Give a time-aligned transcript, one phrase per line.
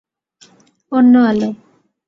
[0.91, 1.49] অন্য আলো